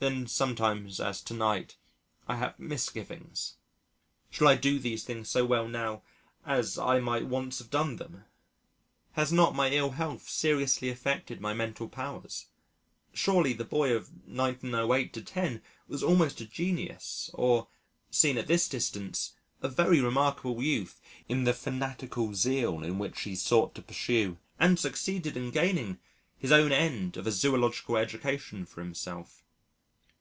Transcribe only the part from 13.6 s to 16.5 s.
boy of 1908 10 was almost a